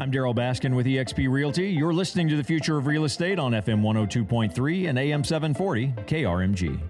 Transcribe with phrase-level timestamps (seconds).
[0.00, 1.68] I'm Darryl Baskin with eXp Realty.
[1.68, 6.80] You're listening to the future of real estate on FM 102.3 and AM 740 KRMG.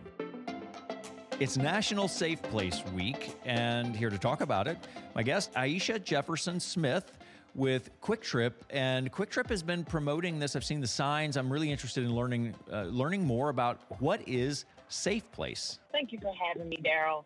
[1.41, 4.79] It's National Safe Place Week, and here to talk about it,
[5.17, 7.19] my guest Aisha Jefferson Smith
[7.57, 10.55] with Quik Trip, and Quik Trip has been promoting this.
[10.55, 11.37] I've seen the signs.
[11.37, 15.81] I'm really interested in learning uh, learning more about what is Safe Place.
[15.91, 17.25] Thank you for having me, Darryl.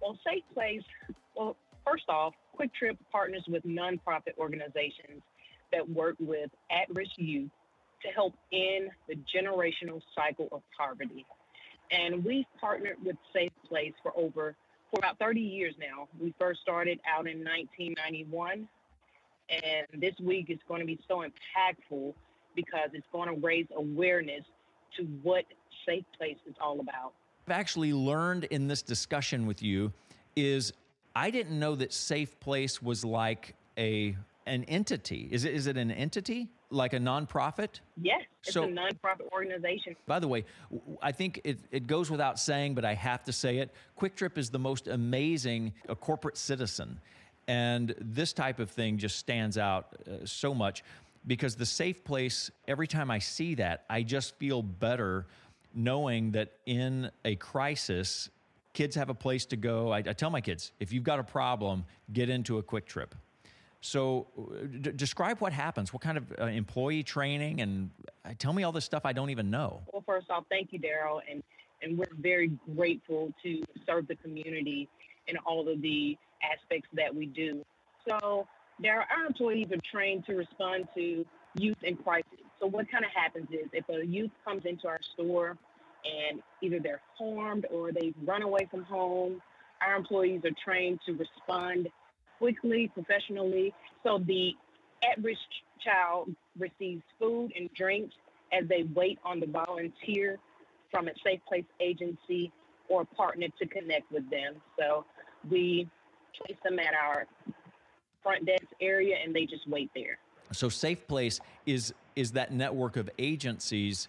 [0.00, 0.84] Well, Safe Place.
[1.36, 1.54] Well,
[1.84, 5.22] first off, Quik Trip partners with nonprofit organizations
[5.72, 7.50] that work with at-risk youth
[8.02, 11.26] to help end the generational cycle of poverty.
[11.90, 14.54] And we've partnered with Safe Place for over
[14.90, 16.08] for about 30 years now.
[16.18, 18.68] We first started out in 1991
[19.50, 22.12] and this week is going to be so impactful
[22.54, 24.44] because it's going to raise awareness
[24.96, 25.44] to what
[25.86, 27.12] Safe Place is all about.
[27.46, 29.92] I've actually learned in this discussion with you
[30.36, 30.72] is
[31.18, 35.28] I didn't know that Safe Place was like a an entity.
[35.32, 37.80] Is it is it an entity like a nonprofit?
[38.00, 39.96] Yes, it's so, a nonprofit organization.
[40.06, 40.44] By the way,
[41.02, 43.74] I think it, it goes without saying, but I have to say it.
[43.98, 47.00] Quik Trip is the most amazing a corporate citizen.
[47.48, 50.84] And this type of thing just stands out uh, so much
[51.26, 55.26] because the safe place, every time I see that, I just feel better
[55.74, 58.30] knowing that in a crisis,
[58.78, 59.92] kids have a place to go.
[59.92, 63.12] I, I tell my kids, if you've got a problem, get into a Quik Trip.
[63.80, 65.92] So, uh, d- describe what happens.
[65.92, 67.90] What kind of uh, employee training and
[68.24, 69.82] uh, tell me all this stuff I don't even know.
[69.92, 71.42] Well, first off, thank you, Darryl, and
[71.82, 74.88] and we're very grateful to serve the community
[75.26, 77.64] in all of the aspects that we do.
[78.08, 78.46] So
[78.80, 81.24] there, our employees are trained to respond to
[81.56, 82.46] youth in crisis.
[82.60, 85.56] So what kind of happens is if a youth comes into our store
[86.30, 89.40] and either they're harmed or they've run away from home,
[89.86, 91.88] our employees are trained to respond
[92.38, 93.74] quickly, professionally.
[94.02, 94.52] So the
[95.12, 95.40] at-risk
[95.84, 98.14] child receives food and drinks
[98.52, 100.38] as they wait on the volunteer
[100.90, 102.50] from a safe place agency
[102.88, 104.54] or partner to connect with them.
[104.78, 105.04] So
[105.48, 105.88] we
[106.34, 107.26] place them at our
[108.22, 110.18] front desk area and they just wait there.
[110.52, 114.08] So Safe Place is is that network of agencies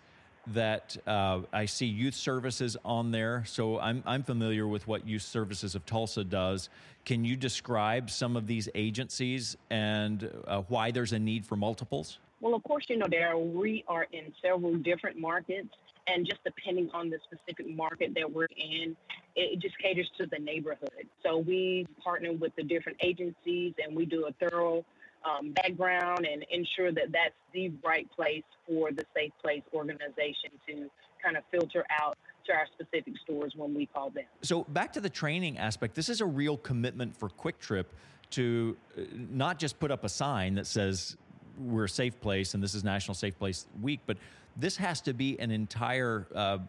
[0.54, 3.44] that uh, I see youth services on there.
[3.46, 6.70] So I'm I'm familiar with what Youth Services of Tulsa does.
[7.06, 12.20] Can you describe some of these agencies and uh, why there's a need for multiples?
[12.42, 15.70] Well, of course, you know, there we are in several different markets,
[16.08, 18.96] and just depending on the specific market that we're in,
[19.36, 21.08] it just caters to the neighborhood.
[21.24, 24.86] So we partner with the different agencies and we do a thorough
[25.26, 30.90] um, background and ensure that that's the right place for the Safe Place organization to
[31.24, 34.24] kind of filter out to our specific stores when we call them.
[34.42, 37.94] So back to the training aspect, this is a real commitment for Quik Trip
[38.32, 41.18] to uh, not just put up a sign that says
[41.60, 44.18] we're a safe place and this is National Safe Place Week, but
[44.56, 46.60] this has to be an entire uh,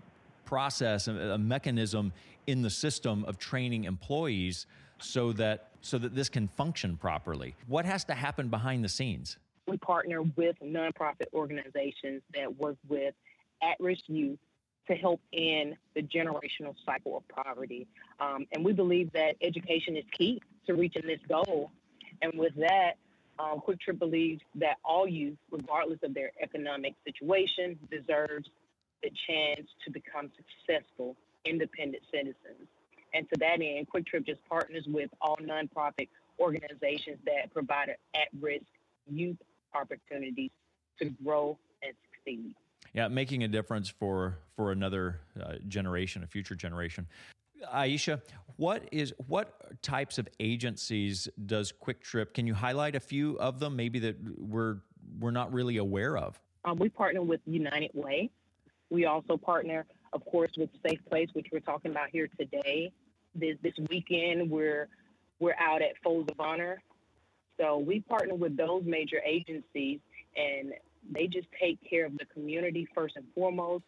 [0.44, 2.12] process, a, a mechanism
[2.46, 4.66] in the system of training employees
[5.00, 7.54] so that so that this can function properly.
[7.66, 9.38] What has to happen behind the scenes?
[9.66, 13.14] We partner with nonprofit organizations that work with
[13.62, 14.38] at-risk youth
[14.88, 17.86] to help end the generational cycle of poverty.
[18.18, 21.70] Um, and we believe that education is key to reaching this goal.
[22.22, 22.94] And with that,
[23.38, 28.48] um, Quik Trip believes that all youth, regardless of their economic situation, deserves
[29.02, 32.68] the chance to become successful, independent citizens.
[33.12, 38.64] And to that end, Quik Trip just partners with all nonprofit organizations that provide at-risk
[39.08, 39.36] youth
[39.74, 40.50] opportunities
[40.98, 42.54] to grow and succeed.
[42.92, 47.06] Yeah, making a difference for for another uh, generation, a future generation.
[47.72, 48.20] Aisha,
[48.56, 52.34] what is what types of agencies does Quik Trip?
[52.34, 54.78] Can you highlight a few of them, maybe that we're
[55.18, 56.40] we're not really aware of?
[56.64, 58.30] Um, we partner with United Way.
[58.90, 62.92] We also partner, of course, with Safe Place, which we're talking about here today.
[63.34, 64.88] This this weekend, we're
[65.38, 66.82] we're out at Folds of Honor.
[67.60, 70.00] So we partner with those major agencies,
[70.36, 70.72] and
[71.12, 73.84] they just take care of the community first and foremost,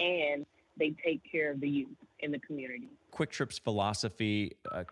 [0.00, 0.46] and
[0.78, 2.88] they take care of the youth in the community.
[3.12, 4.84] Quik Trip's philosophy, uh,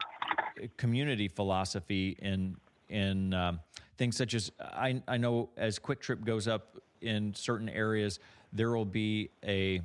[0.76, 2.56] community philosophy in
[2.88, 3.60] in um,
[3.96, 8.18] things such as I, I know as Quik Trip goes up in certain areas,
[8.52, 9.80] there will be a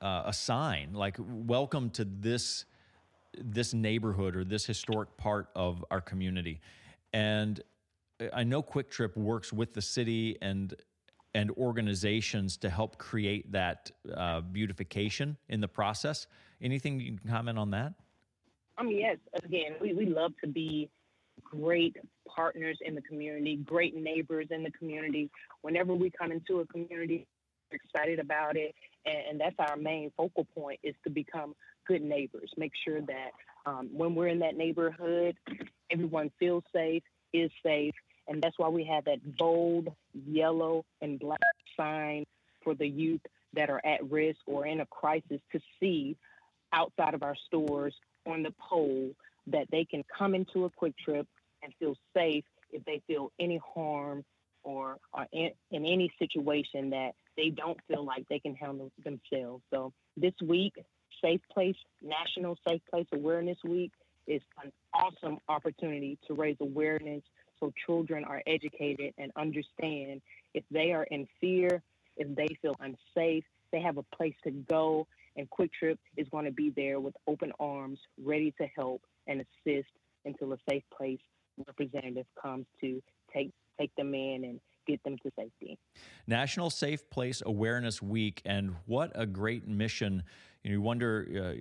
[0.00, 2.66] uh, a sign like "Welcome to this
[3.38, 6.60] this neighborhood or this historic part of our community,"
[7.12, 7.60] and
[8.32, 10.74] I know Quik Trip works with the city and
[11.34, 16.26] and organizations to help create that uh, beautification in the process.
[16.60, 17.94] Anything you can comment on that?
[18.82, 19.16] Mean, yes.
[19.42, 20.90] Again, we, we love to be
[21.42, 21.96] great
[22.28, 25.30] partners in the community, great neighbors in the community.
[25.62, 27.26] Whenever we come into a community,
[27.70, 28.74] excited about it.
[29.06, 31.54] And, and that's our main focal point is to become
[31.86, 32.50] good neighbors.
[32.56, 33.30] Make sure that
[33.66, 35.36] um, when we're in that neighborhood,
[35.90, 37.02] everyone feels safe,
[37.32, 37.94] is safe.
[38.28, 39.88] And that's why we have that bold
[40.26, 41.40] yellow and black
[41.76, 42.24] sign
[42.62, 43.20] for the youth
[43.54, 46.16] that are at risk or in a crisis to see
[46.72, 47.94] outside of our stores
[48.26, 49.10] on the pole
[49.48, 51.26] that they can come into a Quik Trip
[51.62, 54.24] and feel safe if they feel any harm
[54.62, 59.62] or are in, in any situation that they don't feel like they can handle themselves.
[59.72, 60.74] So this week,
[61.22, 63.92] Safe Place, National Safe Place Awareness Week,
[64.26, 67.22] is an awesome opportunity to raise awareness
[67.58, 70.20] so children are educated and understand
[70.54, 71.82] if they are in fear,
[72.16, 76.44] if they feel unsafe, they have a place to go, and Quik Trip is going
[76.44, 79.88] to be there with open arms, ready to help and assist
[80.24, 81.20] until a safe place
[81.66, 83.02] representative comes to
[83.32, 85.78] take take them in and get them to safety.
[86.26, 90.22] National Safe Place Awareness Week, and what a great mission!
[90.62, 91.60] You, know, you wonder, uh,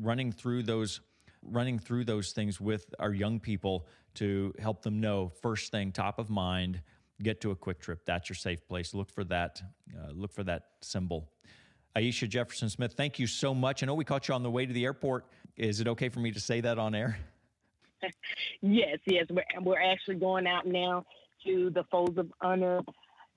[0.00, 1.00] running through those,
[1.42, 6.18] running through those things with our young people to help them know first thing, top
[6.18, 6.80] of mind,
[7.22, 8.94] get to a Quik Trip that's your safe place.
[8.94, 9.62] Look for that.
[9.96, 11.28] Uh, look for that symbol.
[11.96, 13.82] Aisha Jefferson Smith, thank you so much.
[13.82, 15.26] I know we caught you on the way to the airport.
[15.56, 17.18] Is it okay for me to say that on air?
[18.62, 19.26] yes, yes.
[19.30, 21.04] We're, we're actually going out now
[21.44, 22.80] to the Folds of Honor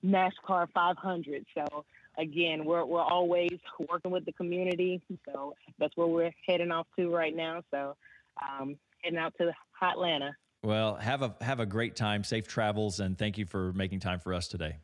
[0.04, 1.46] NASCAR 500.
[1.54, 1.84] So
[2.18, 3.58] again, we're we're always
[3.88, 5.00] working with the community.
[5.26, 7.62] So that's where we're heading off to right now.
[7.70, 7.96] So
[8.42, 10.34] um, heading out to Atlanta.
[10.62, 14.20] Well, have a have a great time, safe travels, and thank you for making time
[14.20, 14.76] for us today.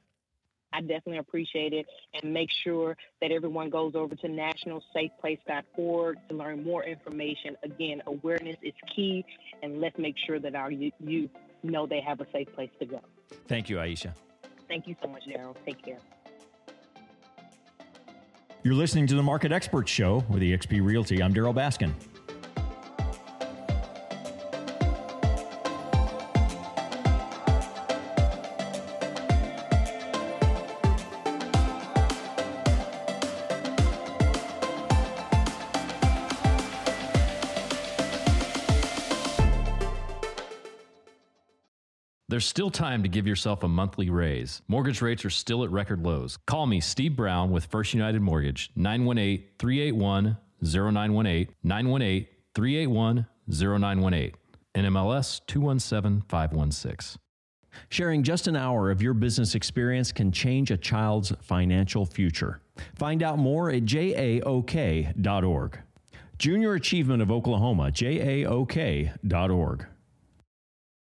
[0.75, 6.64] I definitely appreciate it, and make sure that everyone goes over to nationalsafeplace.org to learn
[6.64, 7.56] more information.
[7.62, 9.25] Again, awareness is key,
[9.62, 11.30] and let's make sure that our youth
[11.62, 13.00] know they have a safe place to go.
[13.49, 14.14] Thank you, Aisha.
[14.69, 15.55] Thank you so much, Darryl.
[15.67, 15.99] Take care.
[18.62, 21.23] You're listening to the Market Expert Show with eXp Realty.
[21.23, 21.93] I'm Darryl Baskin.
[42.32, 44.62] There's still time to give yourself a monthly raise.
[44.67, 46.38] Mortgage rates are still at record lows.
[46.46, 54.32] Call me, Steve Brown, with First United Mortgage, 918 381 0918, 918 381 0918,
[54.75, 57.20] NMLS 217516.
[57.90, 62.62] Sharing just an hour of your business experience can change a child's financial future.
[62.94, 65.78] Find out more at jaok.org.
[66.38, 69.87] Junior Achievement of Oklahoma, jaok.org.